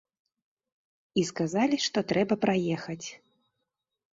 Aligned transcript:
І 1.21 1.25
сказалі, 1.31 1.75
што 1.89 1.97
трэба 2.13 2.39
праехаць. 2.47 3.07